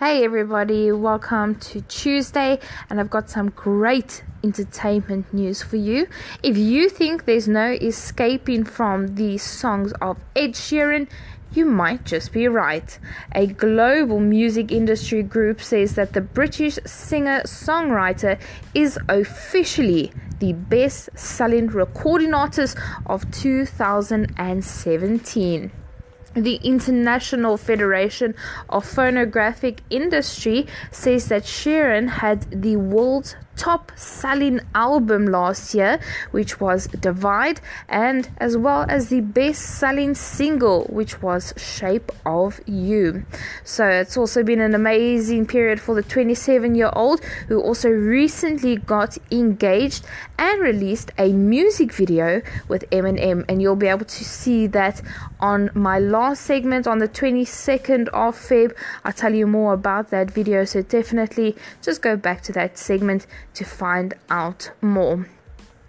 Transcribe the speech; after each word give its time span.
Hey 0.00 0.24
everybody, 0.24 0.90
welcome 0.92 1.56
to 1.56 1.82
Tuesday, 1.82 2.58
and 2.88 2.98
I've 2.98 3.10
got 3.10 3.28
some 3.28 3.50
great 3.50 4.24
entertainment 4.42 5.34
news 5.34 5.62
for 5.62 5.76
you. 5.76 6.08
If 6.42 6.56
you 6.56 6.88
think 6.88 7.26
there's 7.26 7.46
no 7.46 7.72
escaping 7.72 8.64
from 8.64 9.16
the 9.16 9.36
songs 9.36 9.92
of 10.00 10.16
Ed 10.34 10.54
Sheeran, 10.54 11.06
you 11.52 11.66
might 11.66 12.04
just 12.04 12.32
be 12.32 12.48
right. 12.48 12.98
A 13.34 13.46
global 13.46 14.20
music 14.20 14.72
industry 14.72 15.22
group 15.22 15.60
says 15.60 15.96
that 15.96 16.14
the 16.14 16.22
British 16.22 16.78
singer 16.86 17.42
songwriter 17.42 18.40
is 18.72 18.98
officially 19.06 20.12
the 20.38 20.54
best 20.54 21.10
selling 21.14 21.66
recording 21.66 22.32
artist 22.32 22.78
of 23.04 23.30
2017 23.32 25.72
the 26.34 26.56
International 26.62 27.56
Federation 27.56 28.34
of 28.68 28.84
Phonographic 28.84 29.82
Industry 29.90 30.66
says 30.90 31.26
that 31.26 31.42
Sheeran 31.42 32.08
had 32.08 32.62
the 32.62 32.76
world's 32.76 33.36
top 33.60 33.92
selling 33.94 34.58
album 34.74 35.26
last 35.26 35.74
year, 35.74 36.00
which 36.30 36.60
was 36.60 36.86
Divide, 36.86 37.60
and 37.90 38.30
as 38.38 38.56
well 38.56 38.86
as 38.88 39.10
the 39.10 39.20
best 39.20 39.60
selling 39.60 40.14
single, 40.14 40.84
which 40.84 41.20
was 41.20 41.52
Shape 41.58 42.10
of 42.24 42.58
You. 42.66 43.26
So 43.62 43.86
it's 43.86 44.16
also 44.16 44.42
been 44.42 44.62
an 44.62 44.74
amazing 44.74 45.46
period 45.46 45.78
for 45.78 45.94
the 45.94 46.02
27 46.02 46.74
year 46.74 46.90
old 46.94 47.22
who 47.48 47.60
also 47.60 47.90
recently 47.90 48.76
got 48.76 49.18
engaged 49.30 50.06
and 50.38 50.62
released 50.62 51.10
a 51.18 51.30
music 51.34 51.92
video 51.92 52.40
with 52.66 52.88
Eminem. 52.88 53.44
And 53.46 53.60
you'll 53.60 53.76
be 53.76 53.88
able 53.88 54.06
to 54.06 54.24
see 54.24 54.66
that 54.68 55.02
on 55.38 55.70
my 55.74 55.98
last 55.98 56.42
segment 56.42 56.86
on 56.86 56.98
the 56.98 57.08
22nd 57.08 58.08
of 58.08 58.36
Feb. 58.36 58.74
I'll 59.04 59.12
tell 59.12 59.34
you 59.34 59.46
more 59.46 59.74
about 59.74 60.08
that 60.10 60.30
video, 60.30 60.64
so 60.64 60.80
definitely 60.80 61.56
just 61.82 62.00
go 62.00 62.16
back 62.16 62.40
to 62.44 62.52
that 62.52 62.78
segment 62.78 63.26
to 63.54 63.64
find 63.64 64.14
out 64.30 64.70
more. 64.80 65.28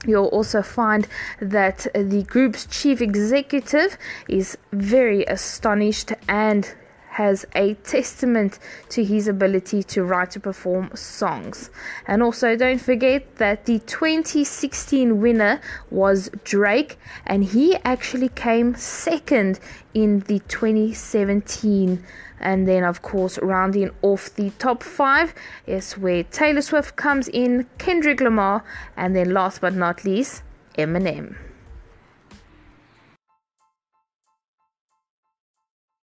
You'll 0.06 0.28
also 0.28 0.62
find 0.64 1.08
that 1.40 1.86
the 1.94 2.24
group's 2.24 2.66
chief 2.66 3.02
executive 3.02 3.98
is 4.28 4.58
very 4.72 5.24
astonished 5.26 6.14
and 6.28 6.74
has 7.12 7.46
a 7.56 7.74
testament 7.76 8.58
to 8.88 9.04
his 9.04 9.28
ability 9.28 9.84
to 9.84 10.04
write 10.04 10.36
and 10.36 10.44
perform 10.44 10.90
songs. 10.96 11.70
And 12.08 12.24
also, 12.24 12.56
don't 12.56 12.80
forget 12.80 13.36
that 13.36 13.66
the 13.66 13.80
2016 13.80 15.20
winner 15.20 15.60
was 15.90 16.30
Drake, 16.46 16.98
and 17.26 17.44
he 17.44 17.76
actually 17.84 18.30
came 18.30 18.76
second 18.76 19.60
in 19.94 20.22
the 20.22 20.40
2017. 20.48 22.04
And 22.40 22.68
then, 22.68 22.84
of 22.86 23.02
course, 23.02 23.38
rounding 23.42 23.92
off 24.02 24.34
the 24.34 24.52
top 24.52 24.82
five 24.82 25.34
is 25.68 25.94
where 25.98 26.24
Taylor 26.24 26.62
Swift 26.62 26.96
comes 26.96 27.28
in, 27.28 27.68
Kendrick 27.78 28.22
Lamar, 28.22 28.64
and 28.96 29.16
then 29.16 29.34
last 29.34 29.60
but 29.60 29.76
not 29.76 30.06
least, 30.06 30.44
Eminem. 30.78 31.51